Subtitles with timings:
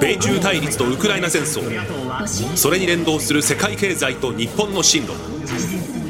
[0.00, 1.60] 米中対立とウクライナ戦争。
[2.56, 5.12] それに連動する世界経済と日本の進路。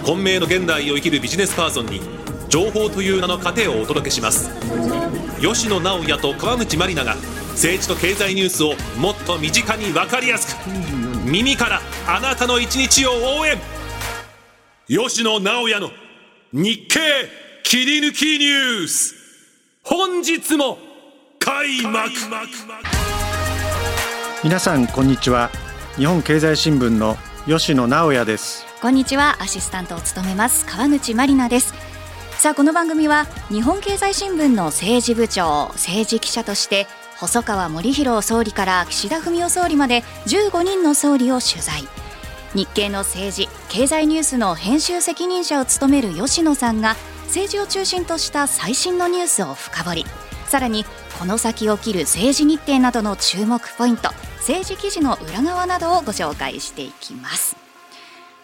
[0.04, 2.00] 混迷の現代を生きるビジネスパーソンに
[2.48, 4.50] 情報という名の糧をお届けします。
[5.40, 7.16] 吉野直也と川口真里奈が
[7.52, 10.68] 政治と経済ニュースをもっと身近に分かりやすく。
[11.24, 13.58] 耳からあなたの一日を応援。
[14.88, 15.90] 吉野直也の
[16.52, 17.00] 日経
[17.62, 19.14] 切り抜きニュース。
[19.82, 20.78] 本日も
[21.50, 22.08] 開幕
[24.44, 25.50] 皆さんこんにちは。
[25.96, 28.64] 日本経済新聞の吉野直也です。
[28.80, 29.36] こんにちは。
[29.40, 30.64] アシスタントを務めます。
[30.64, 31.74] 川口真里奈です。
[32.40, 36.86] さあこの番組は日本経済新聞の政治部長政治記者として
[37.18, 41.82] 細川森弘総理から岸田文雄総理まで15人の総理を取材。
[42.54, 46.94] 日経の政治経済ニュースの編集責任者を務める吉野さんが
[47.24, 50.06] 政治を中心とした最新のニュースを深掘り。
[50.46, 50.84] さらに
[51.20, 57.56] この先起きる政治日程などの注目ポイント政治記事の裏側などをご紹介していきます。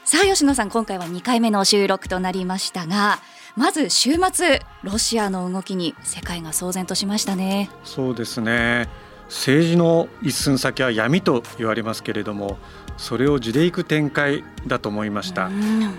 [0.05, 3.19] さあ吉野さん今回は2回目の収録となりましたが
[3.57, 7.71] まず週末ロシアの動きに世界が騒然としましたね。
[7.83, 8.91] そうですね。
[9.29, 12.59] 政治の一寸先は闇と言われますけれども
[12.99, 15.49] それを地でいく展開だと思いました。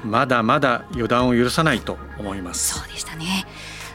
[0.06, 2.76] まだまだ予断を許さないと思います。
[2.80, 3.48] そうでしたね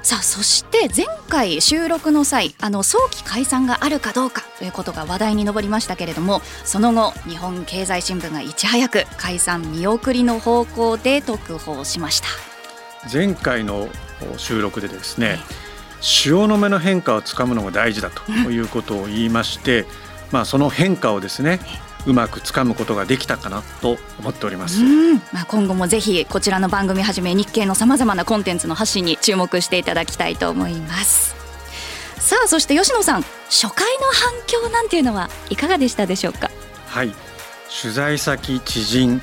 [0.02, 12.26] さあそして前回収録の際あの早期解散があるかどうかということが話題に上りましたけれどもその後日本経済新聞がいち早く解散見送りの方向で特報しました。
[13.12, 13.88] 前回の
[14.36, 15.38] 収録でですね
[16.00, 19.86] 潮の目の変化をつかむのが大事だということを言いまして、
[20.32, 21.60] まあその変化をですね
[22.06, 24.82] うまくつかむことができたかなと思っております。
[25.32, 31.34] まあ今後もぜひこちらの番組はじめ日経のさまざまなコンテンツの発信に注目していただきたいと思います。
[32.18, 36.50] さあそして吉野さん初回の反響なんていうのはいかがでしたでしょうか？
[36.86, 37.12] はい
[37.82, 39.20] 取材先知人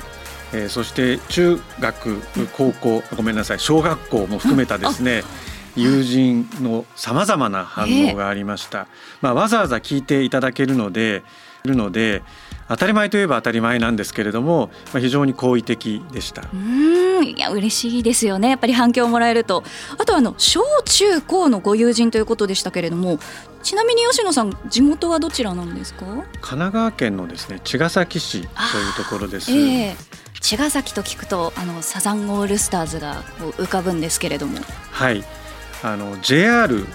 [0.52, 2.20] えー、そして中学
[2.54, 5.22] 高校ごめんなさい小学校も含めたですね、
[5.76, 8.88] 友人のさまざまな反応がありました、
[9.20, 11.22] まあ、わざわざ聞いていただけるので
[11.64, 12.24] るので
[12.70, 16.44] 当たり前といえば当たり前なんですけれども、まあ、非常に好意的でした。
[16.54, 17.24] うん。
[17.26, 18.48] いや嬉しいですよね。
[18.48, 19.64] やっぱり反響をもらえると。
[19.98, 23.18] あとあの小中高のご友人ということでしたけれども
[23.62, 26.06] ちなみに吉野さん地元はどちらなんですか？
[26.06, 29.96] 神奈川県のですね茅ヶ崎市というところです、えー、
[30.40, 33.22] 茅ヶ崎と聞くとあのサザンオールスターズが
[33.58, 34.58] 浮かぶんですけれども。
[34.92, 35.24] はい。
[35.82, 36.86] あの JR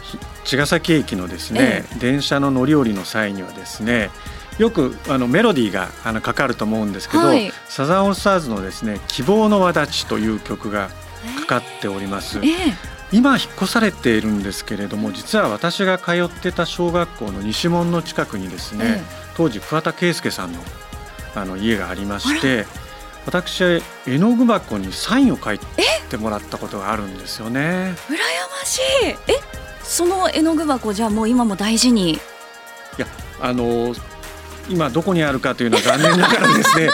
[0.43, 1.99] 茅ヶ崎駅のですね、え。
[1.99, 4.11] 電車の乗り降りの際にはですね
[4.57, 10.89] よくあのメロディーがあのかかると思うんですけど、はい、サザンオールスターズのですね希望の輪立ちという曲が
[11.39, 12.39] かかっております。
[12.39, 12.45] えー、
[13.11, 20.59] 今引っ越されているんですけれども実は私が通ってた小学校の西門の近くにですね、えー、当時桑田佳祐さんの
[21.35, 22.65] あの家がありまして
[23.25, 25.59] 私は絵の具箱にサインを書い
[26.09, 27.95] てもらったことがあるんですよね。
[28.07, 28.81] 羨ましい。
[29.07, 29.17] え？
[29.83, 32.13] その絵の具箱じゃあもう今も大事に？
[32.13, 32.17] い
[32.97, 33.07] や
[33.41, 33.93] あの
[34.69, 36.89] 今どこにあるかというのは残念ながらですね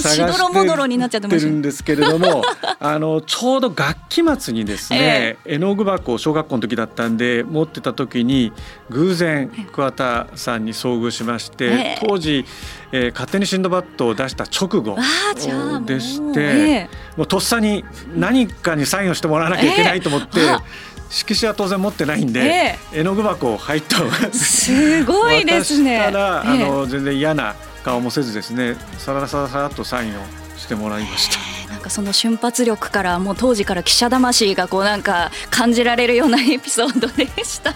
[0.00, 2.42] 探してるんですけれども
[2.78, 8.52] あのちょうど学期末にですね、えー、絵の具箱を小学校の時だったんで持ってた時に
[8.90, 12.44] 偶然桑田さんに遭遇しまして、えー、当時、
[12.92, 14.96] えー、勝手にシンドバッドを出した直後
[15.84, 17.84] でして、えー、もうとっさに
[18.14, 20.40] 何かにサインをしてもらわなきゃいけないと思って。
[21.10, 23.98] 色紙は当然持ってないんで、えー、絵の具箱を入った
[24.32, 25.98] すごいですね。
[25.98, 30.22] たら、あの全然嫌な顔もせずですねさらさらさらっとサインを
[30.56, 31.70] してもらいました。
[31.72, 37.74] なんかその瞬発力からもう当時から記者魂がこうなんか感じられるようなエピソードでした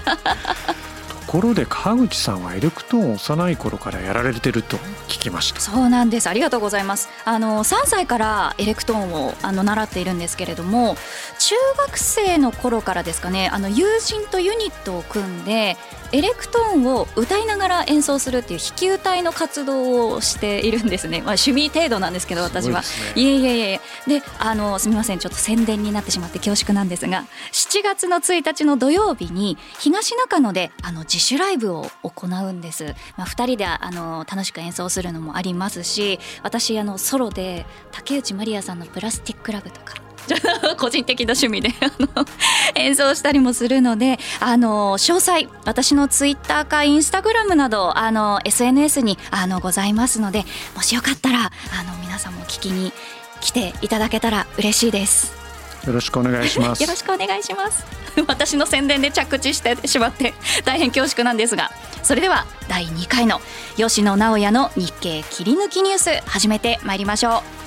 [1.35, 4.77] ところで川口さんはエレクトーンを幼い頃からやられてると
[5.09, 5.61] 聞きました。
[5.61, 6.29] そうなんです。
[6.29, 7.09] ありがとうございます。
[7.25, 10.95] あの3歳からエレクトーンをあの習っているんですけれども
[11.41, 11.57] 中
[11.89, 15.77] 学生の頃からですかねあの友人とユニットを組んで
[16.15, 23.81] エレクトーンを歌いながら演奏するっていう弾き歌いの活動をしているんですね、まあ、趣味程度なんですけど私は、ね、いえいえいえ。
[24.07, 39.95] であのすみませんちょっと宣伝になってしまって恐縮なんですが7月の1日の土曜日に東中野であの自主ライブを行うんです、まあ、2人であの楽しく演奏するのもありますし私あのソロで竹内まりやさんの「プラスティック・ラブ」とか
[40.79, 41.71] 個人的な趣味で
[42.75, 50.45] 演奏したりもするのであの詳細私のツイッターかインスタグラムなどあの SNS にあのございますので
[50.75, 52.93] もしよかったらあの皆さんも聞きに
[53.41, 55.33] 来ていただけたら嬉しいです。
[55.87, 56.81] よろしくお願いします。
[56.83, 57.85] よろしくお願いします。
[58.27, 60.35] 私の宣伝で着地してしまって
[60.65, 61.73] 大変恐縮なんですが
[62.05, 63.41] それでは第2回の
[63.77, 67.65] 吉野直也の日経切り抜きニュース始めてまいりましょう。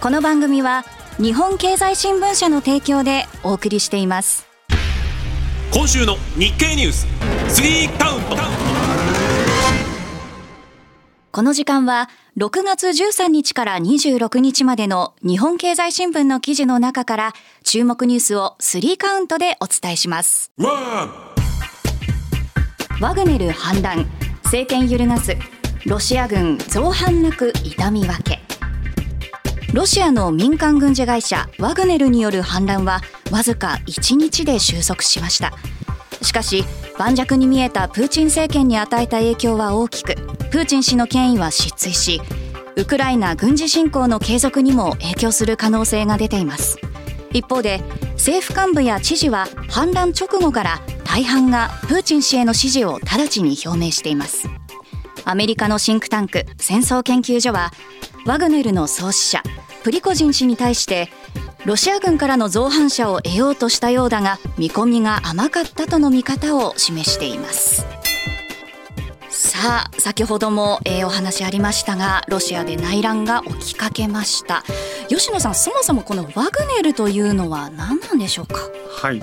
[0.00, 0.84] この番組は
[1.20, 4.46] 日本経済新聞社の提供でお送りしています。
[5.74, 7.08] 今週の日経ニュース。
[7.60, 8.36] 3カウント。
[11.32, 17.32] この時間は6月13日から26日までの日本経済新聞の記事の中から
[17.64, 20.52] 注目ニュースを3カウントでお伝えします。
[23.00, 24.06] ワグネル反乱。
[24.44, 25.36] 政権揺るがす。
[25.84, 28.47] ロシア軍造反なく痛み分け
[29.74, 35.52] ロシアの民間軍事会社ワグネルによる反乱はわずか1日で収束しました。
[36.22, 36.64] しかし
[36.98, 40.14] 盤石に見えたプーチン政権に与えた影響は大きく
[40.50, 42.20] プーチン氏の権威は失墜し
[42.76, 46.78] ウクライナ軍事侵攻の継続にも影響する可能性が出ています。
[47.32, 47.82] 一方で
[48.14, 54.48] 政府幹部や知事は反乱直後から大半がプーチン氏への支持を直ちに表明しています。
[55.28, 57.70] アメリカのシンクタンク戦争研究所は
[58.24, 59.42] ワグネルの創始者
[59.82, 61.10] プリコジン氏に対して
[61.66, 67.84] ロシア軍からの造反者を得ようとしたようだが見込みが甘かったとの見方を示しています。
[69.28, 74.64] さあ先ほども、え、お話ありましたがロシアで内乱が起きかけました。
[75.08, 78.54] 吉野さんそもそもこのワグネルというのは何なんでしょうか？
[79.02, 79.22] はい。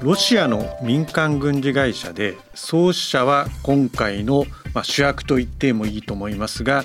[0.00, 6.84] ロシアの民間軍事会社で創始者は今回の、まあ、主役と言ってもいいと思いますが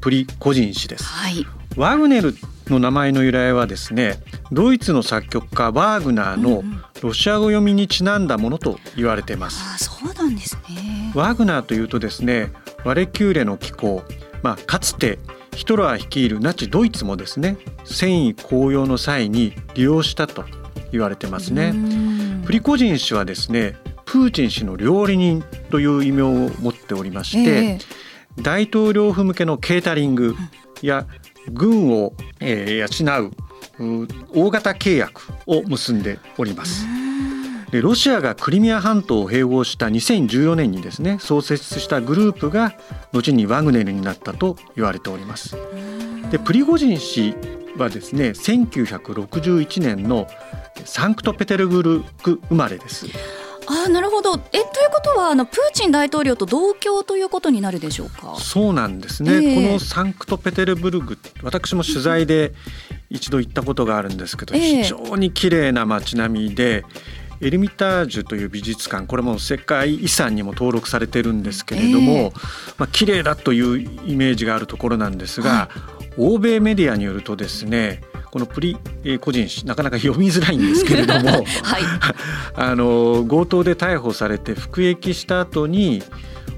[0.00, 1.46] プリコジン氏です、はい、
[1.76, 2.34] ワグネル
[2.66, 4.18] の名前の由来はですね
[4.50, 6.62] ドイツの作曲家ワーグナーの
[7.02, 11.12] ロシア語読みにちなんだものと言われています、あそうなんですね。
[11.14, 12.52] ワーグナーというとですね
[12.84, 14.02] ワレキューレの機構
[14.42, 15.18] まあ、かつて
[15.54, 20.44] ヒトラー率いるナチドイツもですね戦意高揚の際に利用したと
[20.90, 21.72] 言われてますね
[22.44, 30.34] プリコジン氏はですねプーチン氏の料理人という異名を持っておりまして、えー、大統領府向けのケータリング
[30.82, 31.06] や
[31.50, 36.86] 軍を、えー、養う大型契約を結んでおります。
[37.70, 42.74] でロシアがクリミア半島を併合した2014年にですね創設したグループが
[43.12, 45.56] 後にワグネルになったと言われております。
[46.30, 47.34] でプリゴジン氏
[47.78, 50.28] はですね1961年の
[50.84, 53.06] サンクトペテルブルク生まれです。
[53.66, 54.34] あなるほど。
[54.34, 58.34] えということはあのプーチン大統領と同居ということになるでしょうか？
[58.38, 62.52] そうなんですね、えー、このサンクトペテルブルグ私も取材で
[63.08, 66.84] 一度行ったことがあるんですけど、えー、非常に綺麗な街並みで
[67.42, 72.32] エルミタージュという美術館これも世界遺産にも登録されてるんですけれども、えー、
[72.78, 75.68] まあ綺麗だというイメージがあるところなんですが、は
[76.00, 78.00] い、欧米メディアによるとですね
[78.30, 78.78] このプリ
[79.20, 81.44] 個人誌なかなか読みづらいんですけれども、 はい、
[82.54, 86.02] あの強盗で逮捕されて服役した後に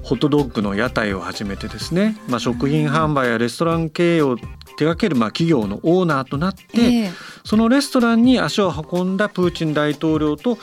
[0.01, 4.37] ホットドッグの屋台を始めてですね、まあ、食品販売やレストラン経営を
[4.77, 7.11] 手掛けるまあ企業のオーナーとなって、えー、
[7.43, 10.57] そのレストランに足を運んだプーチン大統領と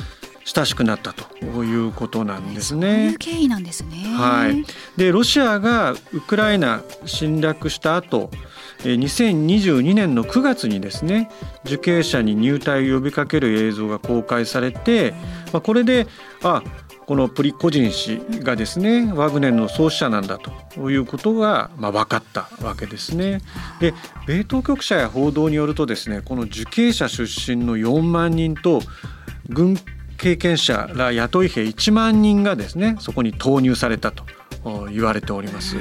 [0.45, 2.89] 親しくなったということなんですね。
[2.89, 3.97] そういう経緯なんですね。
[4.17, 4.65] はい。
[4.97, 8.31] でロシアがウクライナ侵略した後、
[8.81, 11.31] 2022年の9月にですね
[11.65, 15.15] 受刑者に入隊を呼びかける映像が公開されて、
[15.53, 16.07] まあ、これで
[16.43, 16.63] あ
[17.07, 23.41] このプリコジン氏がですねワグネルの創始者なんだということがまあ分かったわけですね。
[23.81, 23.95] で
[24.27, 28.81] 米当局者や報道によるとですねこの受刑者出身の4万人と
[29.49, 29.77] 軍
[30.17, 34.25] 経験者ら雇い兵1万人がですねそこに投入されたと
[34.91, 35.77] 言われております。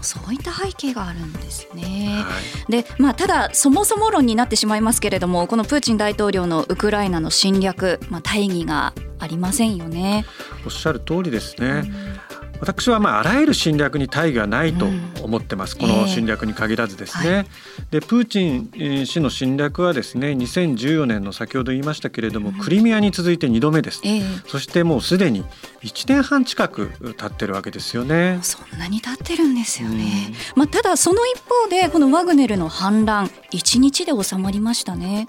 [0.00, 2.24] そういった背景があるんですね。
[2.24, 2.38] は
[2.68, 10.24] い、で、まあただそもそも論になってしまいますけれども、このプーチン大統領のウクライナの侵略、まあ大義がありませんよね。
[10.64, 11.68] おっしゃる通りですね。
[11.68, 12.31] うん
[12.62, 14.86] 私はまああらゆる侵略に大義はないと
[15.20, 17.28] 思ってます、うん、この侵略に限らずですね。
[17.28, 17.46] えーはい、
[17.90, 25.44] でプーチン氏の侵略はですね2014年の先ほど言いましたけれども、うん、クリミアに続いて2度目です、えー、そしてもうすでに
[25.82, 28.38] 1年半近く経ってるわけですよね。
[28.42, 30.32] そんなに経ってるんですよね。
[30.54, 35.26] うん、まあ、ただその一方でこのワグネルの反乱1日で収まりましたね。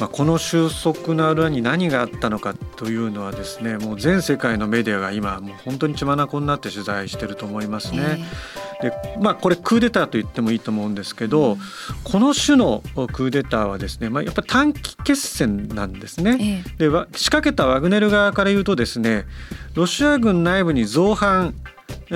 [0.00, 8.24] まあ、この収束の裏に何があったのかというのはですねもう全世界のメディアが今もう本当に血眼になって取材してると思いますね。
[8.82, 11.58] でまあ、これクーデターと言ってもいいと思うんですけど、うん、
[12.02, 12.82] この種の
[13.12, 16.64] クーデターはですね、まあ、やっぱり短期決戦なんですね。
[16.78, 19.26] で仕掛けたワグネル側から言うとですね
[19.74, 21.54] ロシア軍内部に造反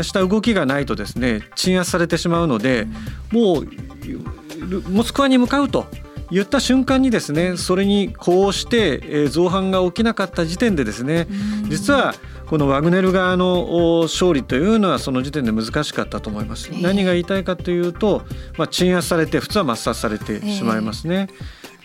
[0.02, 2.86] した動きがないとですね鎮圧されてしまうので、
[3.30, 3.68] もう
[4.90, 5.86] モスクワに向かうと
[6.30, 11.26] 言った瞬間にですねそれにこうして、え造反が起きなかった時点でですね
[11.68, 12.14] 実は
[12.46, 16.70] このワグネル側の勝利というのはその時点で難しかったと思います。
[16.80, 18.22] 何が言いたいかというと、
[18.58, 21.28] まあ、鎮圧されて普通は抹殺されてしまいますね。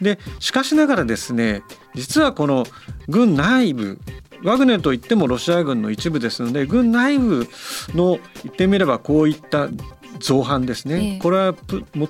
[0.02, 1.62] でしかしながらですね
[1.94, 2.66] 実はこの
[3.08, 4.00] 軍内部
[4.44, 7.48] ワグネルといってもロシア軍の一部ですので軍内部
[7.94, 9.68] の言ってみればこういった
[10.20, 11.56] 造反ですね、ええ、これは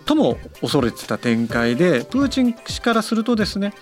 [0.08, 3.74] 最も恐れてた展開でプーチン氏からするとですね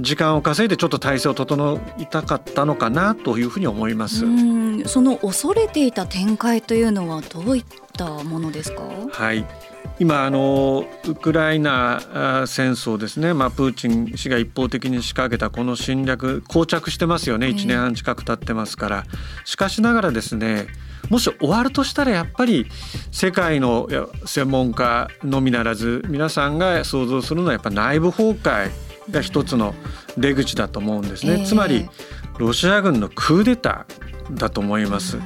[0.00, 4.24] 時間を稼いでちょっと体制を整いたかったのかなというふうに思います。
[4.86, 7.64] その恐れていた展開というのはどういっ
[7.96, 8.82] たものですか？
[9.10, 9.44] はい。
[9.98, 12.00] 今あのウクライナ
[12.46, 17.48] 戦争ですね、まあ、プーチン氏が一方的に仕掛けたこの侵略膠着してますよね。
[17.48, 19.04] 1年半近く経ってますから、
[19.44, 20.66] しかしながらですね
[21.10, 22.66] もし終わるとしたらやっぱり
[23.10, 23.88] 世界の
[24.24, 28.70] 専門家のみならず皆さんが想像するのはやっぱ内部崩壊
[29.10, 29.74] が一つの
[30.16, 31.88] 出口だと思うんですね、えー、つまり
[32.38, 35.18] ロシア軍のクーデターだと思います。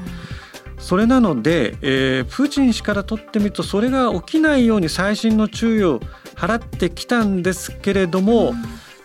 [0.78, 6.00] それなので、えー、プーチン氏からとってみるとそれが起きないように細心の注意を
[6.35, 8.56] 払ってきたんですけれども、うん。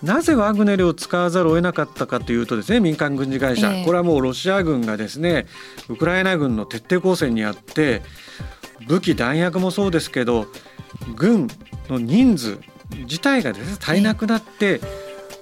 [0.04, 5.46] なぜワグネルを使わざるを得なかったかというとですね民間軍事会社、えー、これはもうロシア軍がですね
[5.90, 8.02] ウクライナ軍の徹底抗戦にあって
[8.88, 10.48] 武器弾薬もそうですけど
[11.16, 11.48] 軍
[11.88, 12.58] の人数
[12.98, 14.82] 自体がですね足りなくなって、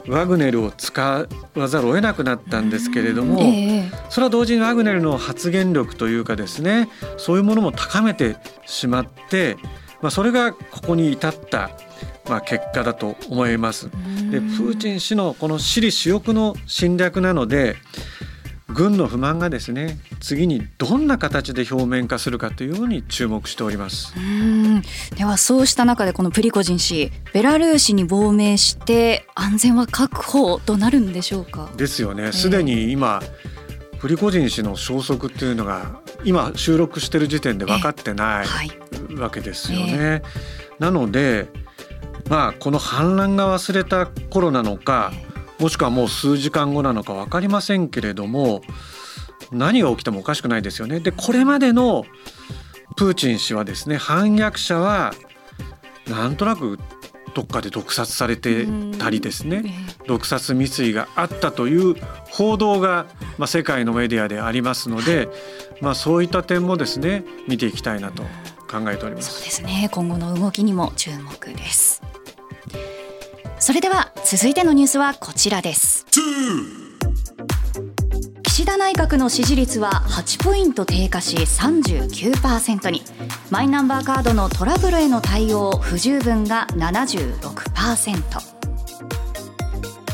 [0.05, 8.35] えー、ワグネルを使わざるを得なくなったんですけれども、えー、それは同時にワグネルの発言力というかですねそういうものも高めて
[8.65, 9.57] しまって、
[10.01, 11.69] まあ、それがここに至った
[12.29, 13.89] まあ、結果だと思います。
[14.29, 17.75] でプーチン氏のこの私利私欲の侵略なので
[18.67, 24.13] 軍の不満がですね次にどんな形で表面化するかというように注目しております。
[25.15, 31.71] ではそうした中でこのプリコジン氏ベラルーシに亡命して安全は確保となるんでしょうか？
[31.77, 32.31] ですよね。
[32.31, 33.23] すでに今、
[33.99, 40.21] プリコジン氏の消息っていうのが今収録している時点で分かってないわけですよね。
[40.79, 41.47] なので
[42.29, 45.11] まあこの反乱が忘れた頃なのか
[45.59, 48.61] もしくはもう数時間後なのか分かりませんけれども
[49.51, 50.99] 何が起きてもおかしくないですよね。
[50.99, 52.05] でこれまでの
[52.95, 55.13] プーチン氏はですね反逆者は
[56.07, 56.79] なんとなく
[57.39, 58.67] どっかで毒殺されて
[58.97, 59.63] たりですね。
[60.05, 61.95] 毒殺未遂があったという
[62.29, 63.05] 報道が、
[63.37, 65.29] まあ、世界のメディアでありますので、
[65.79, 68.23] まあ、そういった点もですね見ていきたいなと
[68.69, 69.35] 考えております。
[69.35, 69.87] そうですね。
[69.89, 72.01] 今後の動きにも注目です。
[73.57, 76.05] それでは続いてのニュースはこちらです
[78.59, 83.03] 岸田内閣の支持率は8ポイント低下し39%に。
[83.49, 88.21] マイナンバーカードのトラブルへの対応不十分が76%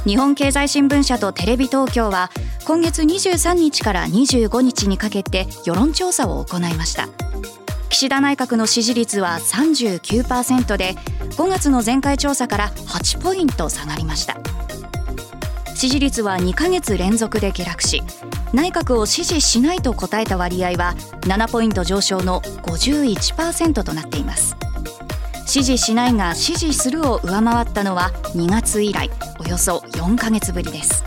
[0.06, 2.30] 日本経済新聞社とテレビ東京は
[2.68, 7.10] 今月23日から25日にかけて世論調査を行いました。
[7.90, 10.94] 岸田内閣の支持率は39%で
[11.32, 14.38] 5月の前回調査から8ポイント下がりました。
[15.76, 18.02] 支持率は2ヶ月連続で下落し
[18.54, 24.56] 内閣を支持しないと答えた割合は7ポイント上昇の51%となっています。
[25.46, 31.04] 支持しないが支持するを上回ったのは2月以来およそ4ヶ月ぶりです。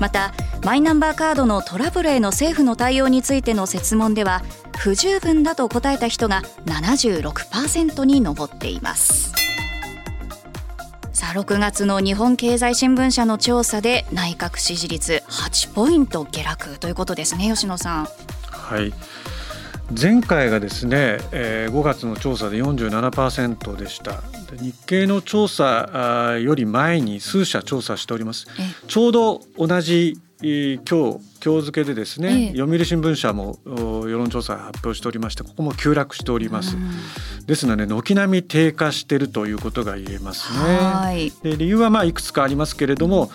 [0.00, 0.32] また
[0.64, 4.42] マイナンバーカードのトラブルへの政府の対応についての設問では
[4.76, 9.27] 不十分だと答えた人が76%に上っています。
[11.18, 18.08] さあ6月の日本経済新聞社の調査で内閣支持率8ポイント下落ということですね吉野さん。
[18.52, 18.92] はい。
[20.00, 24.22] 前回がですね、えー、5月の調査で47%でした。
[24.60, 28.46] 日経の調査より前に数社調査しております。
[28.86, 30.80] ちょうど同じ今日
[31.44, 36.76] 今日付でですね、ええ、読売新聞社も世論調査発表しておりましてここも急落しております、
[37.46, 41.32] ですので軒並み低下しているということが言えますね。
[41.42, 43.32] で理由はまあいくつかありますけれども、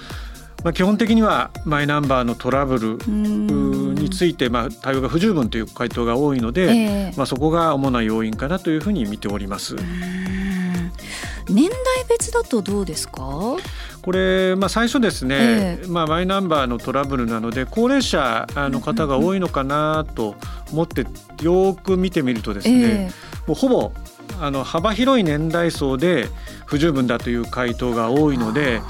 [0.64, 9.76] まあ、基本的にはマイナンバーのトラブルについてまあ対応が不十分という回答が多いので、え、まあ、そこが主な要因かなというふうに見ております。
[11.50, 11.74] 年代
[12.08, 13.58] 別だとどうですか？
[14.04, 20.36] これ、まあ、最初ですね、えー、まあ、マイナンバーのトラブルなので高齢者の方が多いのかなと
[20.72, 21.08] 思って
[21.42, 23.92] よく見てみるとですね、えー、もうほぼ
[24.42, 26.28] あの幅広い年代層で
[26.66, 28.82] 不十分だという回答が多いので。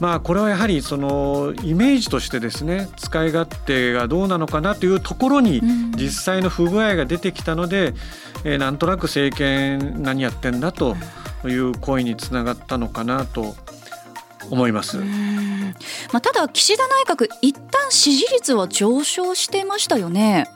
[0.00, 5.62] まあこれはやはりそのイメージとしてですね使い勝手がどうなのかなというところに
[5.96, 7.94] 実際の不具合が出てきたので、
[8.42, 10.96] えー、なんとなく政権何やってんだと
[11.44, 13.54] いう声につながったのかなと
[14.50, 14.98] 思います。
[14.98, 20.48] まあ、ただ岸田内閣一旦支持率は上昇してましたよね。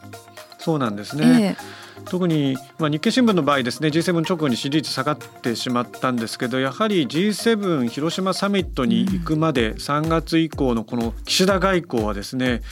[0.59, 1.57] そうなんですね。
[1.59, 12.63] えー特に、まあ、日経新聞の場合ですね G7 直後に支持率下がってしまったんですけどやはり G7 広島サミットに行くまで3月以降のこの岸田外交はですね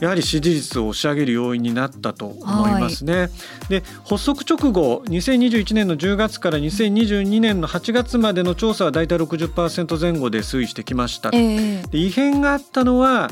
[0.00, 3.16] やはり支持率を押し上げる要因になったと思いますね。
[3.16, 3.30] はい、
[3.68, 11.30] で発足直後2021年の10月から2022年の8月までの調査はだいたい60%前後で推移してきました。
[11.32, 13.28] えー、で異変があったのは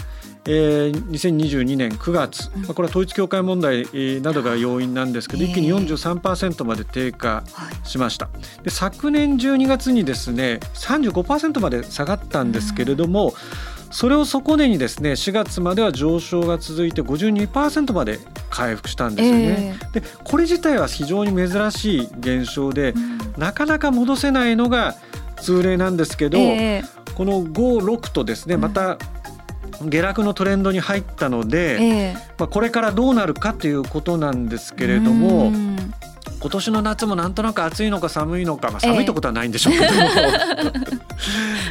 [0.48, 3.86] えー、2022年9月、まあ、これは統一教会問題
[4.20, 7.42] などが要因なんですけど、一気に43%まで低下
[7.84, 8.28] しました。
[8.62, 13.34] で昨年12月にですね35%まで下がったんですけれども、
[13.90, 18.18] それを底根にですね4月までは上昇が続いて52%まで
[18.50, 19.76] 回復したんですよね。
[19.82, 24.96] えー、でこれ自体は非常に珍しい現象で、うん、なかなか戻せないのが
[25.40, 28.98] 通例なんですけど、えー、この56とですねまた
[29.82, 35.52] 下落のトレンドに入ったので、えー、まあ、これからどうなるかということなんですけれども。
[36.38, 39.88] 今年の夏もなんとなく暑いのか寒いのか、まあ、寒いってことはないんでしょうけど、え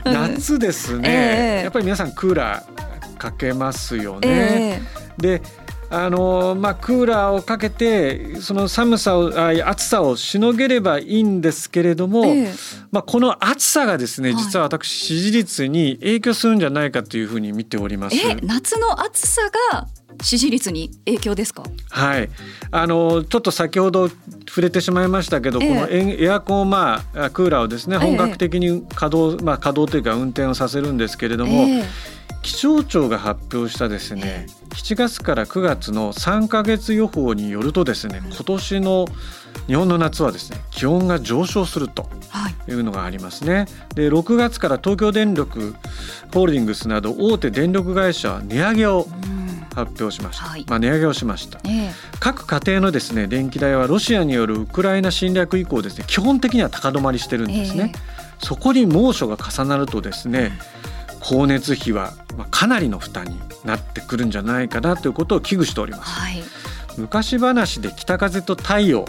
[0.10, 4.82] ー、夏ですね、えー、やっぱり皆さんクーラーかけますよね。
[5.18, 5.42] で
[5.90, 18.16] あのまあ、クーラーをかけてその寒さをあ暑さをしのげればいいんですけれども、えー、まあ、この暑さがですね実は私支持率に影響するんじゃないかというふうに見ております。
[18.18, 19.88] え夏の暑さが
[20.22, 21.64] 支持率に影響ですか？
[21.90, 22.30] はい。
[22.72, 24.10] あのちょっと先ほど
[24.48, 25.88] 触れてしまいましたけど、えー、この
[26.20, 31.86] エアコンまあクーラーをですね本格的に稼働、えー、まあ、稼働というか運転をさせるんですけれども、えー
[32.42, 39.06] 気象庁が発表したですね7月から9月の3か月予報によるとですね今年の
[39.68, 42.08] 日本の夏はですね気温が上昇すると
[42.68, 42.72] い。
[42.72, 43.66] うのがありますね。
[43.96, 45.76] で6月から東京電力
[46.34, 49.08] ホールディングスなど大手電力会社は値上げを
[49.76, 60.54] 発表しました、はい、まあ、値上げをしました、えー、各家庭のですね電気代はロシアによるウクライナ侵略以降ですね基本的には高止まりしてるんですね、えー、そこに猛暑が重なるとですね、
[61.26, 62.14] 光熱費は
[62.52, 66.12] かなりの負担になってくるんじゃないかなということを危惧しております。
[66.12, 66.44] はい、
[66.98, 69.06] 昔話で北風と太陽、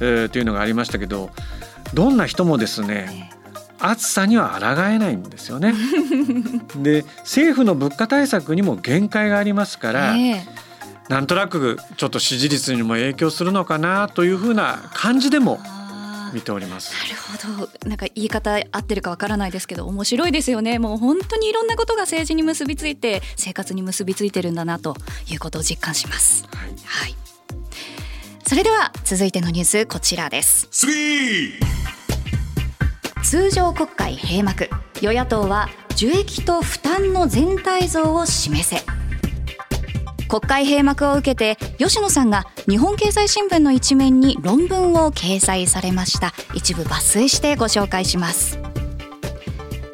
[0.00, 1.30] えー、というのがありましたけど
[1.94, 3.30] どんな人もですね
[3.78, 5.72] 暑さには抗えないんですよね。
[6.82, 10.38] で政府の物価対策にも限界がありますから、えー、
[11.08, 15.60] なんとなくちょっと支持率にも影響するのかなというふうな感じでも
[16.32, 16.92] 見ております。
[16.92, 17.88] なるほど。
[17.88, 20.78] なんか言い方合ってるかわからないですけど面白いですよね。
[20.78, 24.96] もう本当にいろんなことが政治に結びついて生活に結びついてるんだなと
[25.30, 27.16] いうことを実感します、はい、はい、
[28.46, 30.68] それでは続いてのニュースこちらです。
[33.22, 34.68] 通常国会閉幕。
[35.00, 38.76] 与野党は受益と負担の全体像を示せ
[40.28, 46.32] 国会閉幕を受けて吉野さんが日本経済新聞の一面に論文を掲載されました。
[46.54, 48.58] 一部抜粋してご紹介します。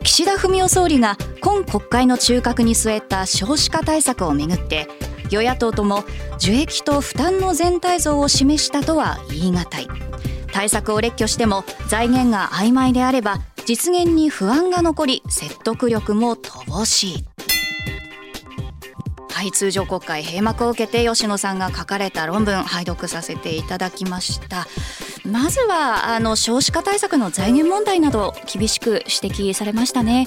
[0.03, 4.89] 岸田文雄総理が今国会の中核に据えた少子化対策をめぐって
[5.31, 6.05] 与野党とも
[6.37, 9.89] 受益と負担の全体像を示したとは言い難い。
[10.53, 17.38] 対策を列挙しても財源が曖昧であれば実現に不安が残り説得力も乏しい。
[19.39, 24.67] はい通常国会閉幕を受けて吉野さんが書かれた論文拝読させていただきました。
[25.25, 30.27] まずはあの少子化対策の財源問題など厳しく指摘されましたね。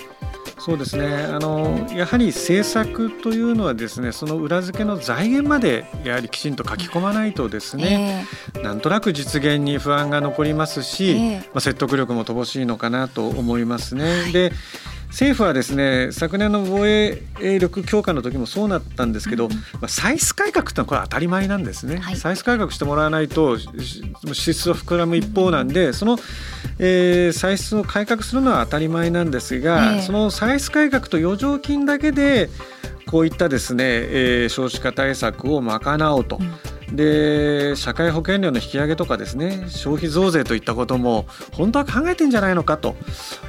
[0.59, 1.07] そうですね。
[1.07, 14.21] あのやはり政策というのはですねその裏付けの財源までやはりきちんと書き込まないとですね、えー、なんとなく実現に不安が残りますし、えー、まあ、説得力も乏しいのかなと思いますね。
[14.21, 14.53] はい、で
[15.11, 17.21] 政府はですね昨年の防衛
[17.59, 26.17] 力強化の時もそうなったんですけど、まあ、歳出改革ってのはこれ当たり前なんですね、はい、歳出改革してもらわないと支出は膨らむ一方なんでその、
[26.79, 32.49] えー、歳出を改革するのは当たり前なんですが、えー、その歳出改革と余剰金だけで
[33.05, 36.39] こういったですね、えー、少子化対策を賄おうと。
[36.91, 42.95] うんで社会保険料の引き上げとかですね消費増税といったことも本当は考えてんじゃないのかと、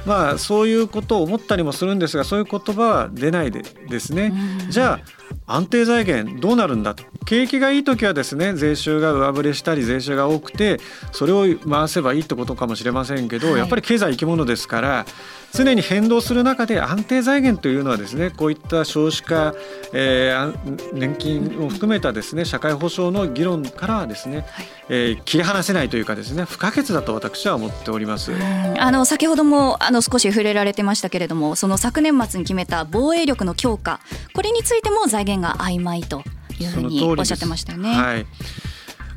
[0.05, 4.33] まあ、そういうことを思ったりもするんですがそういう言葉は出ないでですね、
[4.69, 4.99] じゃ
[5.45, 10.79] 安定財源どうなるんだと景気がいい時はですね税収が上振れしたり税収が多くて
[11.11, 15.05] それを回せばいいってことかもしれませんけど、はい、やっぱり経済生き物ですから
[15.53, 19.53] 常に変動する中で安定財源というのはですねこういった少子化、
[19.93, 28.31] えー、年金を含めたですね社会保障の議論からはですね、はい、えー、切り離せないというかですね不可欠だと私は思っております。
[28.79, 33.99] あの先ほどもあの少し触れられてましたけれどもその昨年末に決めた防衛力の強化
[34.33, 36.23] これについても財源が曖昧と
[36.59, 37.89] いうふうにおっしゃってましたよね。
[37.89, 38.25] はい、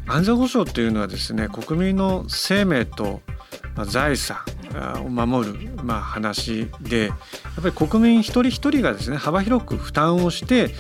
[0.07, 3.21] 安全保障というのはですね国民の生命と
[3.87, 4.39] 財産
[5.05, 10.75] を守る、まあ、話でやっぱり国民一人一人がですね幅広く負担をして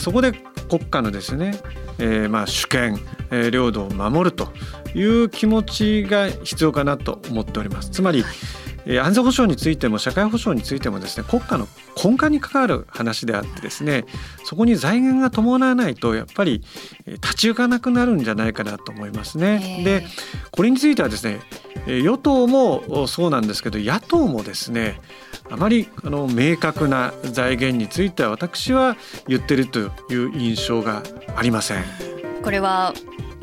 [0.00, 0.32] そこで
[0.68, 1.60] 国家のですね、
[1.98, 2.98] えー、まあ主権、
[3.30, 4.48] えー、領土を守ると
[4.94, 7.90] いう気持ちが必要かなと思っております。
[7.90, 8.24] つまり、
[8.86, 11.66] 安全保障についても社会保障についてもですね国家の
[12.02, 14.04] 根幹に関わる話であってですね
[14.44, 16.62] そこに財源が伴わないとやっぱり
[17.06, 19.82] 立ち行かなくなるんじゃないかなと思いますね。
[19.84, 20.06] で
[20.50, 21.40] これについてはですね
[21.86, 25.00] 与党もそうなんですけど野党もですね
[25.50, 28.96] あまりあの明確な財源については私は
[29.28, 31.02] 言ってるという印象が
[31.36, 31.84] ありません。
[32.42, 32.92] これは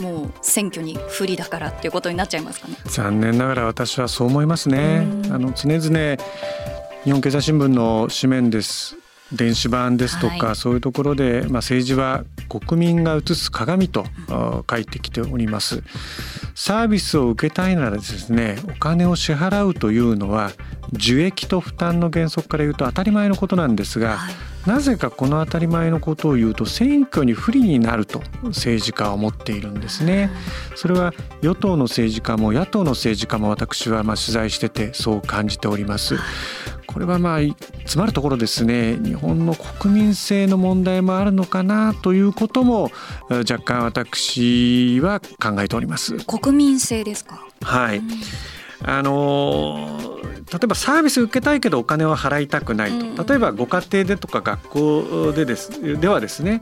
[0.02, 2.76] もう選挙に不利だからっていうことになっちゃいますかね。
[2.86, 5.08] 残念ながら私はそう思いますね。
[5.30, 6.24] あの常々
[7.04, 8.96] 日本経済新聞の紙面です
[9.34, 14.06] 電子版ですとか、はい、そういうところで、まあ、政治は国民が映す鏡と
[14.70, 15.84] 書いてきております。
[16.56, 20.52] サービスを受けたいならですねお金を支払うというのは
[20.94, 24.34] 受益と負担の原則から言うと当たり前のことなんですが、はい。
[24.66, 30.30] なぜかこの当たり前のことを言うと選挙に不利になると政治家は思っているんですね。
[30.76, 36.18] それは与党の政治家も野党の政治家も私はま取材しててそう感じております。
[36.94, 37.40] これはまあ
[37.86, 38.98] つまるところですね。
[38.98, 42.92] 日本の国民性の問題もあるのかなということも
[43.30, 46.18] 若干私は考えております。
[46.26, 47.46] 国民性ですか？
[47.62, 48.10] はい、うん、
[48.82, 50.00] あの
[50.52, 53.24] 例えばサービス受けたいけどお金は払いたくないと。
[53.24, 56.62] 例えばご家庭でとか学校でですではですね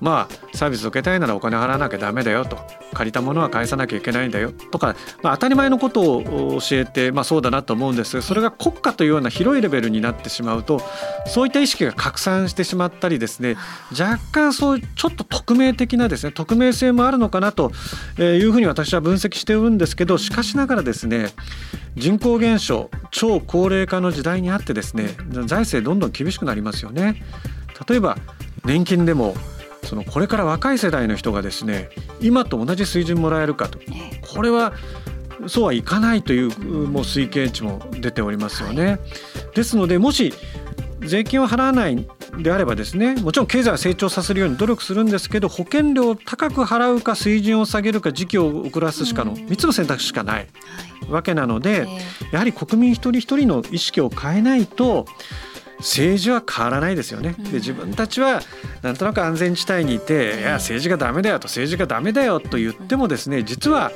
[0.00, 2.58] まあサービス受けたいならお金払わなきゃダメだよと。
[2.92, 4.50] 借りたものは返さなきゃいけないんだよ。
[4.50, 8.20] とか、まあ、当たり前のことを教えて、まあ、そうだなと思うんです。
[8.20, 10.80] がそれが国家というような広いレベルになってしまうと
[11.26, 13.56] そういった意識が拡散してしまったりですね
[13.98, 17.72] 若干そういうちょっと匿名的なですね匿名性もあるのかなと
[18.18, 21.30] いうふうに私は分析しているんですけどしかしながらですね
[21.96, 25.08] 人口減少超高齢化の時代にあってですね
[25.46, 27.22] 財政どんどん厳しくなりますよね。
[27.88, 28.18] 例えば
[28.64, 29.34] 年金でも
[29.84, 31.90] そのこれから若い世代の人がですね
[32.20, 33.78] 今と同じ水準もらえるかと。
[34.34, 34.72] これは
[35.46, 36.48] そうはいかないという
[36.88, 38.98] もう推計値も出ておりますよね。
[39.54, 40.32] ですのでもし
[41.00, 42.06] 税金を払わない
[42.38, 50.46] であればですねもちろん経済は成長させるように努力するんですけど保険料を高く払うか水準を下げるか時期を遅らすしかの3つの選択肢しかない
[51.08, 51.88] わけなので
[52.32, 55.06] やはり国民一人一人の意識を変えないと
[55.80, 57.34] 政治は変わらないですよね。
[57.38, 58.40] で自分たちは
[58.82, 63.90] なんとなく安全地帯にいて、いや政治がダメだよと政治がダメだよと言ってもですね実は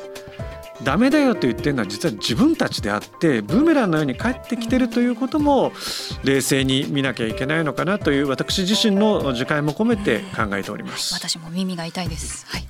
[0.83, 5.73] ダメだよと言ってるのは実は自分たちであってブーメランのように帰ってきてるということも
[6.25, 11.15] 冷静に見なきゃいけないのかなという私自身の自戒も込めて考えております。
[11.15, 12.47] 私も耳が痛いです。
[12.49, 12.67] はい。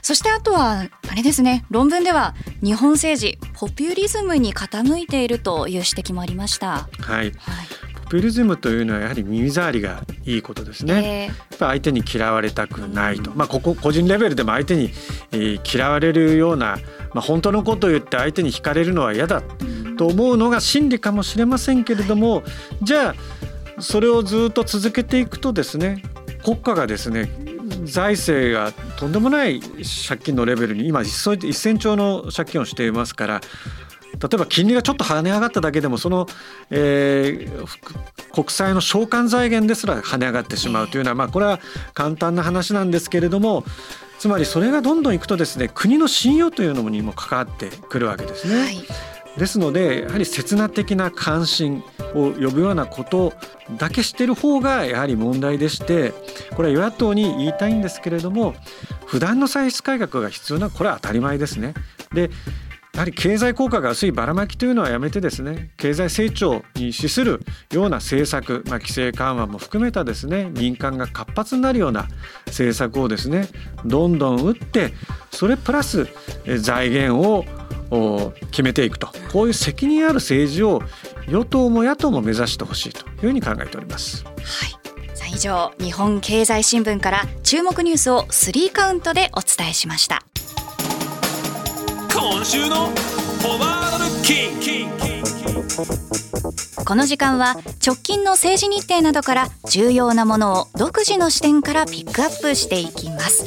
[0.00, 6.88] そしてあとはあれですね論文では日本政治ポピュリズムに傾いているという指摘もありました。
[7.00, 7.32] はい、はい
[8.14, 11.26] ポピュリズムというのはやはり耳障りがいいことですね。
[11.26, 14.90] やっぱ相手に嫌われたくないと、まあここ個人レベルでも相手に、
[15.32, 16.76] え嫌われるような、
[17.12, 19.42] まあ、本当のことを言って相手に惹かれるのは嫌だ
[19.98, 22.44] と思うのが真理かもしれませんけれども、
[22.82, 23.16] じゃ
[23.78, 26.00] あそれをずっと続けていくとですね
[26.44, 27.28] 国家がですね
[27.82, 29.60] 財政がとんでもない
[30.08, 33.40] 借金のレベルに今1000兆の借金をしていますから
[34.20, 36.26] 例えば金利がちょっと跳ね上がっただけでもその、
[36.70, 41.60] えー、国債の償還財源ですら跳ね上がってしまうというのは、まあ、これは
[41.94, 43.64] 簡単な話なんですけれども
[44.18, 48.60] つまりそれがどんどんいくとですね国の信用というのにも関わってくるわけですね。
[48.62, 51.82] はいですのでやはり刹那的な関心
[52.14, 53.32] を呼ぶようなこと
[53.76, 56.12] だけしてる方がやはり問題でして
[56.54, 58.54] これは与野党に言いたいんですけれども
[59.06, 61.74] 普段の歳出改革が必要なこれは当たり前ですね。
[62.12, 62.30] で
[62.94, 67.40] やはり経済効果が薄いばらまきというのはやめてですね経済成長に資する
[67.72, 72.08] ような政策、まあ、規制緩和も含めたですね民間が活発になるような
[72.46, 73.48] 政策をですね
[73.84, 74.94] どんどん打って
[75.32, 76.06] それプラス
[76.60, 77.44] 財源を
[78.50, 79.08] 決めていくと。
[79.32, 80.82] こういう責任ある政治を
[81.28, 84.24] 与党も野党も目指してほしいというふうに考えております。
[84.24, 84.32] は
[84.66, 84.84] い。
[85.34, 90.22] 以上日本経済新聞から注目ニュースを3カウントでお伝えしました。
[92.14, 95.53] 今週のフォワードルッキン
[96.84, 103.46] この時間は直近の政治日程などから重要なものを独自の視点からピックアップしていきます。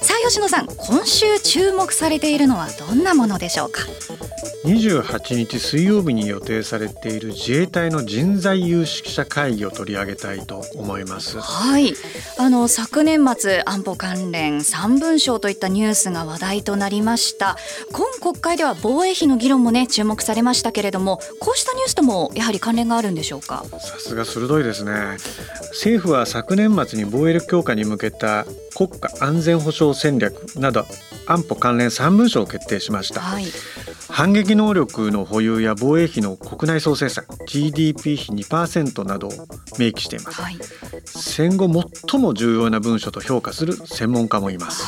[0.00, 3.82] さあ吉野さん今週注目されているのはどんなものでしょうか
[4.64, 11.40] ？28日水曜日に予定されている自衛隊の人材有識者会議を取り上げたいと思います。
[11.40, 11.94] はい。
[12.38, 17.56] あの昨年末安保関連3文書といったニュースが話題となりました。
[17.92, 21.20] 今国会では防衛費の議論もね注目されましたけれども
[21.50, 23.64] こうしたニュースともやはり関連があるんでしょうか？
[23.80, 24.92] さすが鋭いですね。
[25.72, 30.86] 政府は昨年末に防衛力強化に向けた国家安全保障戦略など
[31.26, 33.46] 安保関連3文書を決定しました、はい。
[34.08, 39.32] 反撃能力の保有や防衛費の国内総生産 GDP 比2%などを
[39.76, 40.56] 明記しています、はい、
[41.04, 41.68] 戦後
[42.08, 44.84] 最も重要な文書と評価する専門家もいます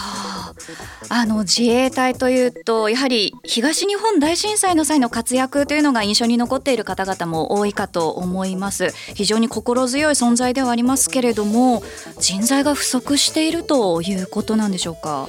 [1.08, 8.90] あの自衛隊というとやはり東日本大震災の際の活躍というのが印象に残っている方々も多いかと思います。
[9.14, 11.82] 非常に心強い存在ではありますけれども
[12.18, 15.28] 人材が不足しているということなんでしょうか？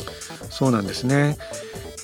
[0.49, 1.37] そうなんですね。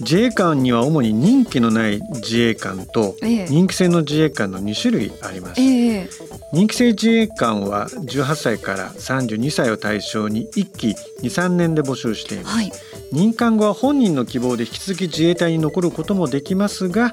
[0.01, 6.09] 自衛官には主に任期のない自衛官と任期制の自衛官の2種類あります、ええ、
[6.53, 12.71] 任期制自衛官は18歳から32歳を対象に1期23年で募集しています、はい、
[13.11, 17.11] 任官後は本人の希望で引き続き自衛隊に残ることもできますが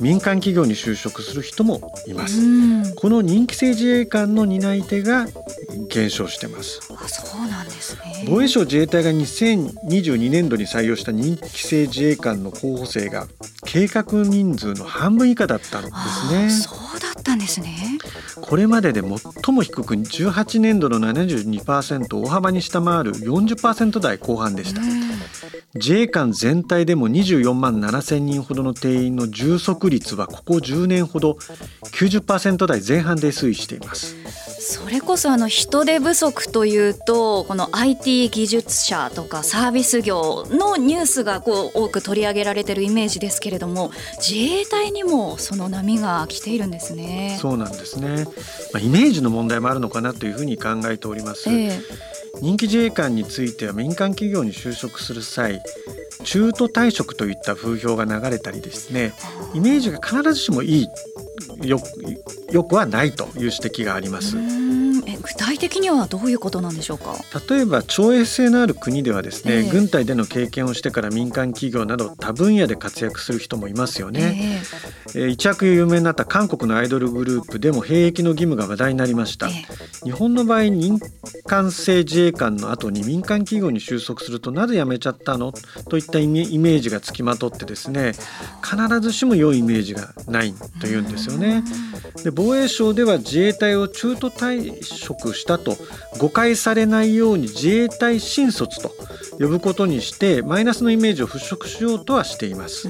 [0.00, 2.94] 民間企業に就職する人もいます。
[2.94, 5.26] この任期制自衛官の担い手が
[5.88, 6.80] 減少してます。
[6.94, 8.24] あ、そうなんですね。
[8.28, 13.26] 防衛省自衛隊が2022年度に採用した任期制自衛官の候補生が
[13.64, 16.50] 計画人数の半分以下だったんですね。
[16.50, 17.98] そうだったんですね。
[18.40, 24.80] これまでで最も低く18年度の72%を大幅に下回る40%台後半でした。
[25.74, 31.32] 自衛官全体でも24万7千人ほどの定員の充足率はここ10年ほど
[31.92, 34.16] 90%台前半で推移しています。
[34.58, 47.38] それこそあの人手不足というとこの IT 技術者とかサービス業のニュースがこう多く取り上げられてるイメージですけれども自衛隊にもその波が来ているんですね。
[47.40, 48.24] そうなんですね、
[48.72, 55.62] まあ、イメージの問題もあるのかなというふうに考えております、えー人気自衛官については民間企業に就職する際
[56.24, 59.12] 中途退職といった風評が流れたりですね
[59.54, 60.88] イメージが必ずしもいい
[61.68, 64.36] よくはないという指摘があります。
[65.28, 67.16] え具体的にはどういうことなんでしょうか？
[67.50, 74.62] 例えば徴兵制のある国ではですね、えー、軍隊での経験をしてから民間企業など多分野で活躍する人もいますよね、
[75.14, 80.98] えー、えー、一躍有名になった韓国のアイドルグループでも兵役の義務が話題になりました、えー、日本の場合民
[81.46, 85.52] 間制自衛官の後に民間企業に収束するとなぜ辞めちゃったの？
[85.88, 88.12] といったイメージがつきまとってですね
[88.62, 91.62] 必ずしも良いイメージがないというんですよね。
[92.22, 95.76] で防衛省では自衛隊を中途退職したと
[96.18, 98.94] 誤解されないように自衛隊新卒と
[99.38, 102.88] 呼ぶことにしてマイナスのイメージを払拭しようとはしています。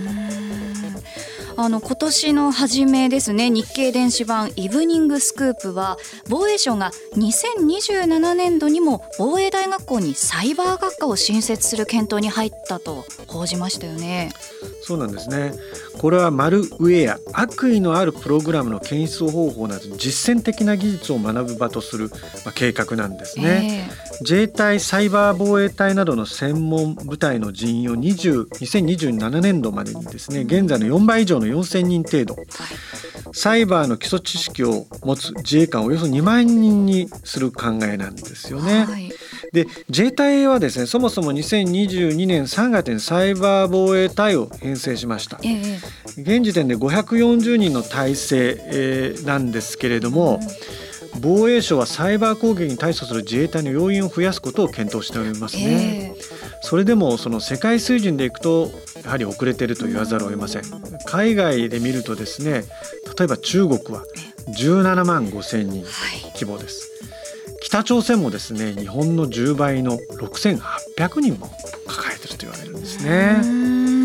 [1.58, 5.96] あの今年の初めですね日経電子版イブニングスクープは
[6.28, 14.32] 防衛省が2027年度にも防衛大学校にサイバー学科を新設する検討に入ったと報じましたよね。
[14.82, 15.54] そうなんですね
[15.98, 22.10] これはマルウェア悪意のあるプログラムの検出方法など実践的な技術を学ぶ場とする、
[22.44, 32.36] まあ、計画なんですね、えー、自衛隊サイバー防衛隊などの専門部隊の人員を20 2027年度までにですね現在の4倍以上の4000人程度、
[33.32, 38.84] サイバーの基礎知識を持つ自衛官をおよそ2万人にする考えなんですよね。
[38.84, 39.12] はい
[39.52, 45.78] で自衛隊はですねそもそも2022年3月にサイバー防衛隊を編成しました、えー、
[46.22, 50.40] 現時点で540人の体制、えー、なんですけれども、
[51.14, 56.22] うん、防衛省はサイバー攻撃に対処する自衛隊の要員を増やすことを検討しておりますね、えー、
[56.62, 58.70] それでもその世界水準でいくと
[59.04, 60.62] やはり遅れていると言わざるを得ません。
[61.06, 62.64] 海外で見るとですね
[63.16, 64.02] 例えば中国は
[64.48, 65.84] 17万5千人
[66.34, 66.95] 規模です、
[67.60, 71.50] 北朝鮮もですね日本の10倍の6800人も
[71.86, 73.95] 抱えてると言われるんですね。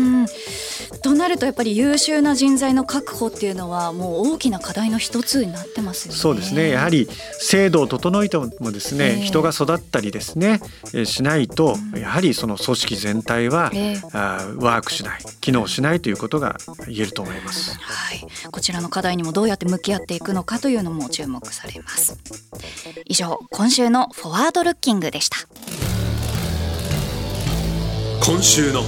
[1.02, 6.18] となるとやっぱり優秀な人材の確保っていうのはもう大きな課題の一つになってますよね。
[6.18, 6.70] そうですね。
[6.70, 10.60] やはり制度を整えてもですね、えー、人が育ったりですね、
[10.94, 22.18] えー、しないと、うん、やはりその組織全体は、えー、あワークしない機能しないということが言えると思います、はい、こちらの課題にもどうやって向き合っていくのかというのも注目されます。
[23.06, 25.36] 以上今週のフォワードルッキングでした。
[28.24, 28.82] 今週の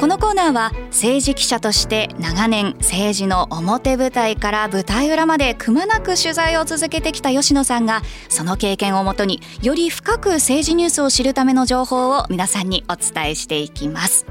[0.00, 14.24] このコーナーは政治記者として長年政治の表舞台から舞台裏までくまなく取材を続けてきた吉野さんがその経験をもとにより深く政治ニュースを知るための情報を皆さんにお伝えしていきます。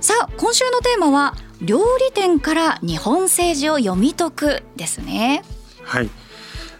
[0.00, 5.44] さあ今週のテーマは料理店から日本政治を読み解くですね。
[5.84, 6.08] はい。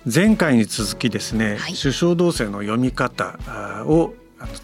[0.04, 3.38] 前回に続きですね、はい、首相同棲の読み方
[3.86, 4.14] を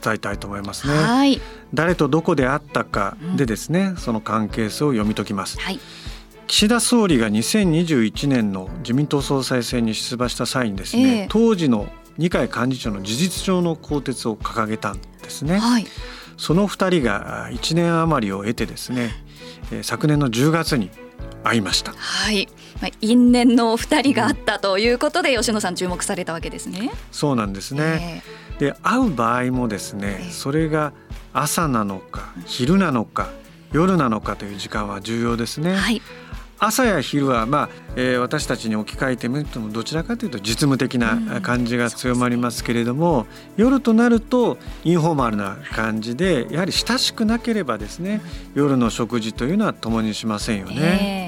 [0.03, 0.94] 伝えたいと思いますね。
[0.94, 1.40] はい、
[1.72, 5.61] 誰とどこであったかでですね、うん、その関係性を読み解きます。
[5.61, 5.79] はい、
[6.48, 15.59] 岸田総理が2021年の自民党総裁選に出馬した際にですね、えー、当時の二階幹事長の事実上の更迭を掲げたんですね。
[15.59, 15.87] はい、
[16.37, 19.12] その二人が1年余りを得てですね、
[19.83, 20.90] 昨年の10月に
[21.44, 21.92] 会いました。
[21.92, 22.48] はい。
[22.81, 26.90] まあ、因縁の二人があったということで、吉野さん注目されたわけですね。
[27.11, 28.22] そうなんですね。
[28.24, 30.92] えーで会う場合もですねそれが
[31.33, 33.31] 朝なのか昼なのか
[33.72, 35.74] 夜なのかという時間は重要ですね。
[35.74, 36.03] はい
[36.61, 48.20] 朝や昼は、まあえー、私たちに置き換えてみるとどちらかというと実務的な感じが強まりますけれども、うんね、夜となるとインフォーマルな感じでやはり親しくなければですね
[48.57, 50.74] 夜の食事というのは共にしませんよね。
[50.74, 51.28] え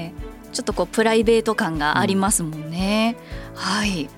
[0.51, 3.15] ちょっとこうプライベート感がありますもんね。
[3.51, 4.09] うん、はい。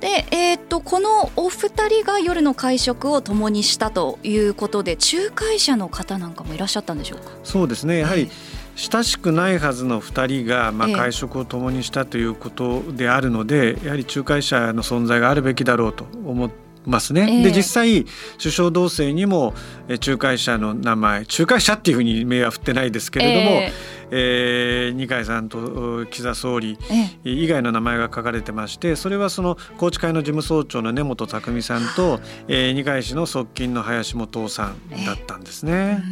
[0.00, 7.30] で、えー、っとこのお二人が夜の会食を共にしたということで仲介者の方なんかもいらっしゃったんでしょうか？
[7.44, 7.98] そうですね。
[7.98, 8.28] やはり、
[8.74, 17.22] 親しくないはずの2人が、まあ、会食を共にしたということであるので、やはり仲介者の存在があるべきだろうと思ってますね。
[17.22, 18.04] えー、で実際
[18.38, 19.54] 首相同棲にも
[19.88, 26.78] 仲介者の名前仲介者っていうふうに名は振ってないですけれども、えーえー、二階さんと岸田総理
[27.24, 35.72] 以外の名前が書かれてましてそれはその宏池会の事務総長の根本匠さんと、えー、二階氏の側近の林元さんだったんですね。
[35.72, 36.06] え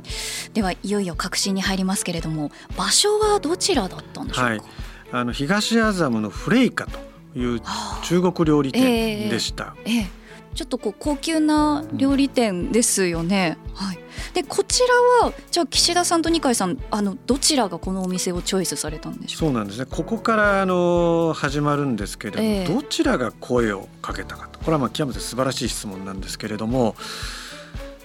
[0.00, 4.60] ー、ではいよいよ確信に入りますけれども場所はどちらだったんでしょうか、はい、
[5.12, 6.98] あの東麻布のフレイカと
[7.34, 7.60] いう
[8.04, 9.74] 中国料理店でした。
[9.84, 13.58] えーえー、ちょっとこう高級な料理店ですよね。
[13.68, 13.98] うん、はい。
[14.34, 19.38] でこちらはじゃあ岸田さんと二階さんあのどちらがこのお店をチョイスされたんでしょう？
[19.38, 19.86] そうなんですね。
[19.90, 24.58] ここからあの始まるんですけれども、えー、どちらが声をかけたかと。
[24.58, 26.96] これはまあ極めて素晴らしい質問なんですけれども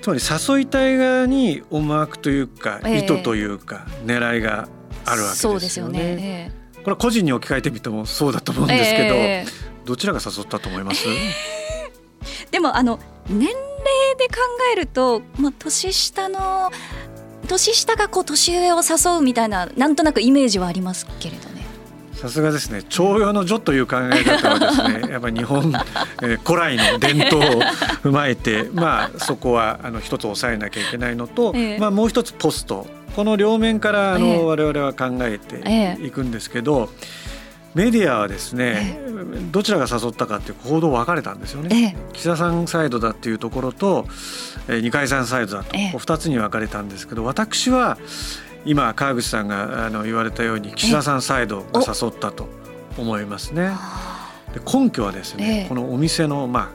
[0.02, 4.68] つまり誘いたい側に思惑というか、意図というか狙いが
[5.06, 5.56] あるわけですよね。
[5.56, 11.06] そうですよね、えーこれは個人に置き換えてみてもそうだと思うんですけど、えー、どちらが誘ったと思います？
[12.52, 13.54] でもあの年齢
[14.18, 14.36] で考
[14.72, 16.72] えると、まあ、年下の
[17.48, 21.64] 年下がこう年上を誘うみたいななんとなくイメージはありますけれどね。
[22.14, 22.84] さすがですね。
[22.84, 25.74] 徴用の女という考え方はですね やっぱり日本、
[26.22, 27.62] えー、古来の伝統を
[28.02, 36.90] 踏まえてまあそこはあの一つ抑えなきゃいけないのと、えー、まあもう一つポストこの両面からあの、えー、我々は考えていくんですけど、
[37.76, 44.06] えー、メディアはですね、えー、どちらが誘ったかっていう報道分かれたんですよね、岸田さんサイドだっていうところと、
[44.68, 47.98] えー、二階さんサイドだと、えー、2つに分かれたんですけど私は
[48.66, 52.48] 今川口さんがあの言われたように岸田さんサイドが誘ったと
[52.98, 53.72] 思いますね。
[54.54, 56.68] で根拠はですね、えこのお店のまあ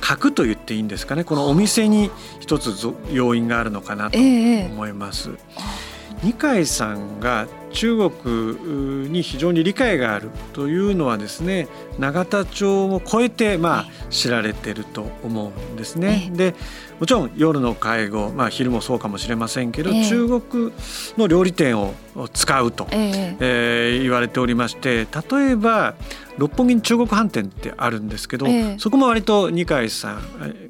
[0.00, 1.22] 核と言っていいんですかね。
[1.22, 2.74] このお店に一つ
[3.12, 5.30] 要因があるのかなと思います。
[5.30, 5.85] え
[6.22, 16.30] 二階さんが中国に非常に理解があるというのはですね永田町を超えてまあ知られてると思うんですね。
[16.32, 16.54] で
[16.98, 20.72] もちろん夜の介護、まあ、昼もそうかもしれませんけど、中国
[21.18, 21.92] の料理店を
[22.32, 23.98] 使うと、ええ。
[24.00, 25.94] 言われておりまして例えば
[26.38, 28.46] 六本木に中国飯店ってあるんですけど、
[28.78, 30.18] そこも割と二階さ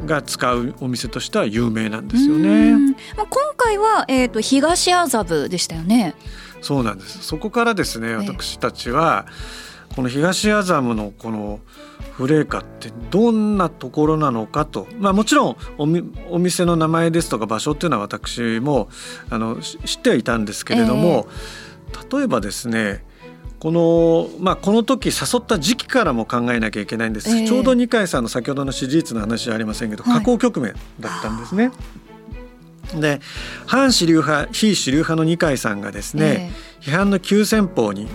[0.00, 2.72] んが使うお店としては有名なんですよね。
[3.16, 6.14] まあ、今回は、えーと、東麻布でしたよね。
[6.62, 7.22] そうなんです。
[7.22, 9.26] そこからですね私たちは、
[9.94, 11.61] この東麻布のこの
[12.12, 18.88] フレーカってどんなところなのかと、まあ、もちろんおお店の名前ですとか場所っていうのは私も
[19.31, 21.29] あの知ってはいたんですけれども、
[21.90, 23.05] えー、例えばですね
[23.59, 31.71] この,、まあ、この時誘った時期からも考えなきゃいけないんです、えー、ちょうど二階さんの先ほどの支持率の話じゃありませんけど、下降局面だったんですね。
[32.95, 33.21] で
[33.66, 38.07] 反主流派非主流派の二階さんがですね、えー、批判の急先鋒に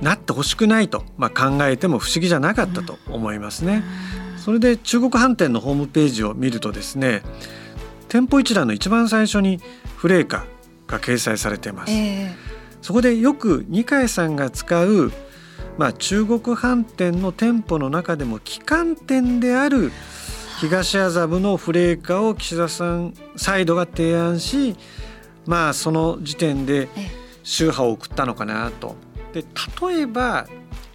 [0.00, 3.82] なってほしくないと、まあ、考えても不思議じゃなかったと思いますね。
[4.36, 7.22] それで中国飯店のホームページを見るとですね
[8.08, 9.60] 店舗一覧の一番最初に
[9.96, 10.44] フレーカ
[10.86, 11.92] が掲載されています。
[11.92, 15.12] えーそこでよく二階さんが使う、
[15.78, 19.92] まあ、中国飯店の店舗の中でも旗艦店である
[20.60, 24.76] 東麻布のフレーカを岸田さんサイドが提案し
[25.46, 26.88] まあその時点で
[27.42, 28.94] 宗派を送ったのかなと。
[29.32, 29.44] で
[29.80, 30.46] 例えば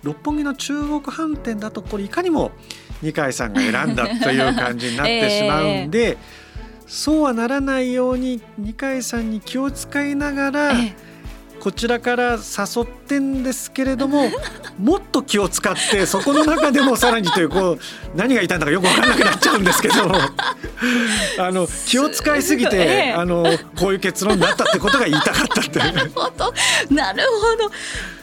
[0.04, 2.52] 六本木の中国飯店だとこれいかにも
[3.02, 6.18] 二階さんが選んだという感じになって しまうんで、えー、
[6.86, 11.17] そうはならないように二階さんに気を使いながら、えー
[11.60, 14.32] こちらから誘ってんですけれども
[14.80, 17.80] もっと気を使ってそこの中でもさらにというこう
[18.16, 19.96] 何が言いたいんだかよく分からなくなっちゃうんですけど
[21.40, 22.80] あの気を使いすぎて、え
[23.10, 23.46] え、あの
[23.76, 26.54] こういう結論になったってことが言いたかったってなるほど。
[26.90, 27.24] なる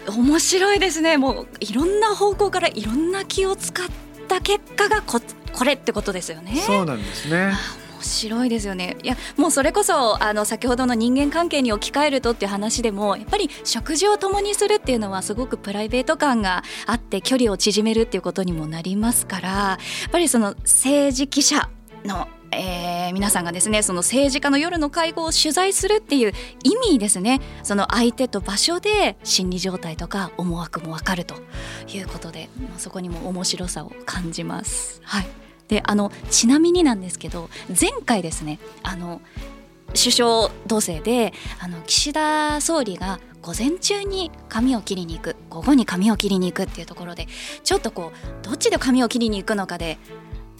[0.07, 0.19] ほど。
[0.19, 1.17] 面白いですね。
[1.17, 3.87] もういろんな方向からいろんな気を使っ
[4.29, 5.21] た結果がこ
[5.53, 6.57] これってことですよね。
[6.67, 7.55] そうなんですね
[7.95, 8.97] 面白いですよね。
[9.03, 19.79] いやもうそれこそあの先ほどの人間関係に置き換えるとっていう話でもやっぱり食事を共にするっていうのはすごくプライベート感があって距離を縮めるっていうことにもなりますからや
[20.09, 21.69] っぱりその政治記者
[22.05, 26.33] のえー、皆さんがですねその政治家の夜の会合を取材するっていう
[26.63, 27.41] 意味ですね。
[27.65, 31.35] その相手と場所で心理状態とか思惑も分かると
[31.89, 35.01] いうことで、ま、そこにも面白さを感じます。
[35.03, 35.44] はい。
[35.69, 39.21] であのちなみになんですけど前回ですねあの
[39.89, 47.29] 首相同棲であの岸田総理が午前中に髪を切りに行く午後に髪を切りに行くっていうところで
[47.63, 49.99] ちょっとこうどっちで髪を切りに行くのかで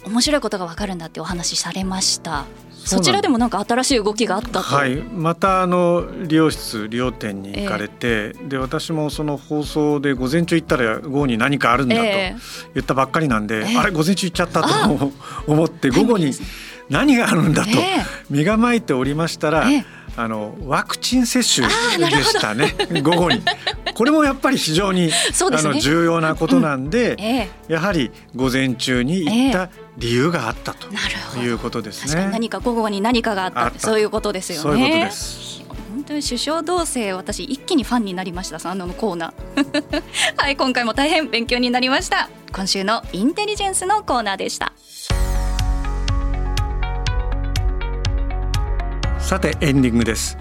[0.05, 2.45] 面白いことが分かるんだってお話しされました。
[2.85, 4.61] そちらでもなんか新しい動きがあったと。
[4.61, 4.95] はい。
[4.97, 12.37] またあの理容室理容店に行かれて、えー、で私もその放送で午前中行ったら午後に何かあるんだと言
[12.81, 15.11] ったばっかりなんで、えー、あれ午前中行っちゃったと
[15.47, 16.31] 思って午後に
[16.89, 17.71] 何があるんだと
[18.29, 22.73] 身構えておりましたら、えーあのワクチン接種でしたね。
[23.01, 23.41] 午後に。
[23.93, 27.21] これもやっぱり非常に、ね、あの重要なことなんで、うん。
[27.21, 30.87] ええ、やはり午前中に行った理由があったと
[31.39, 32.29] いうことですね。
[32.31, 33.79] 何か午後に何かがあった。
[33.79, 34.63] そういうことですよね。
[34.63, 35.45] そういうことです。
[35.91, 38.69] 本当に首相同棲私一気にファンになりました。
[38.69, 40.03] あのコーナー。
[40.37, 42.29] はい今回も大変勉強になりました。
[42.55, 44.71] 今週のインテリジェンスのコーナーでした
[49.25, 50.37] さてエンディングです。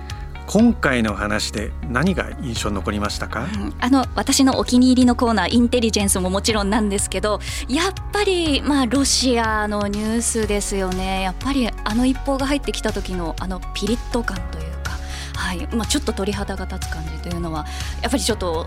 [0.46, 11.22] 今回の話で何が印象に残りましたか、うん、あの私のお気に入りのコーナーインテリジェンスももちろんなんですけどやっぱりまあロシアのニュースですよね。
[11.22, 14.90] やっぱりあの一報が入ってきた時のあのピリッと感というか
[15.34, 15.66] はい。
[15.74, 17.64] まあ、ちょっと鳥肌が立つ感じというのは
[18.02, 18.66] やっぱりちょっと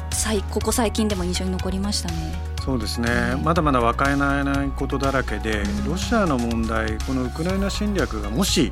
[0.49, 2.33] ここ最近でも印象に残りましたね。
[2.65, 8.71] そうですね、はい、まだまだ分からないことだらけで、ロシアの問題このウクライナ侵略がもし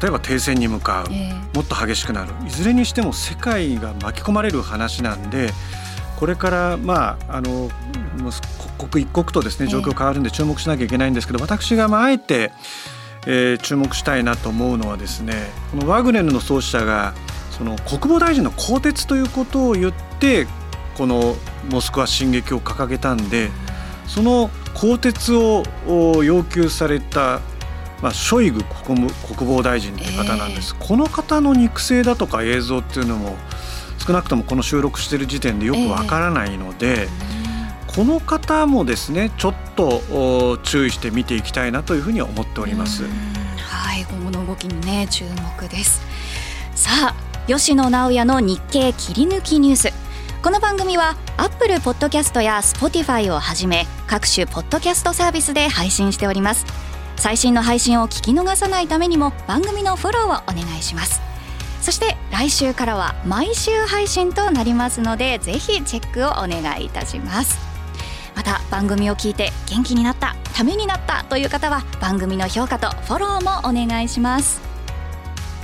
[0.00, 2.32] 例えば停戦に向かう、えー、もっと激しくなる。
[2.46, 5.50] いずれにしても世界が巻き込まれる話なんで
[6.18, 7.70] これからまああの
[8.78, 12.52] 刻一刻とですね状況変わるんで注目しなきゃいけないんですけど、私がまああえて、
[13.26, 15.34] えー、注目したいなと思うのはですね
[15.70, 17.14] このワグネルの創始者が
[17.50, 20.46] その国防大臣の更迭ということを言って
[20.96, 21.36] この
[21.70, 23.50] モスクワ進撃を掲げたんで
[24.06, 27.40] その更迭を要求された
[28.02, 33.36] まあ、ショイグ国防大臣という方なんです、えー、この方の肉声だとか映像っていうのも
[33.98, 43.04] 少なくともこの収録している時点でよくわからないので、えー、この方もですねちょっと注意して見ていきたいなというふうに思っております。
[43.58, 45.24] はい今後の動きにね注
[45.60, 46.00] 目です。
[46.74, 47.14] さあ
[47.48, 50.08] 吉野直也の日経切り抜きニュース。
[50.40, 56.64] この番組はアップルポッドキャストや Spotify をはじめ各種ポッドキャストサービスで配信しております
[57.18, 61.20] 最新の配信を聞き逃さないためにも番組のフォローをお願いします。
[61.82, 67.58] そして来週からは毎週配信となりますのでぜひチェックをお願いいたします。
[68.36, 74.60] また番組を聞いて元気になったためになったという方は番組の評価とフォローもお願いします。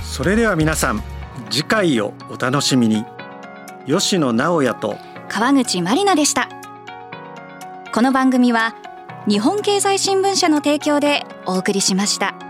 [0.03, 1.01] それでは皆さん
[1.49, 3.05] 次回をお楽しみに。
[3.87, 4.97] 吉野直也と
[5.29, 6.49] 川口まりなでした。
[7.93, 8.75] この番組は
[9.27, 12.44] 日本経済新聞社の提供でお送りしました。